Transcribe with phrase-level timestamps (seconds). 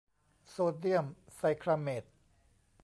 [0.49, 1.05] โซเดียม
[1.35, 2.03] ไซคลาเมต